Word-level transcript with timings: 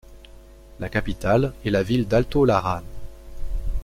La 0.79 0.89
capitale 0.89 1.53
est 1.63 1.69
la 1.69 1.83
ville 1.83 2.07
d'Alto 2.07 2.43
Larán. 2.43 2.81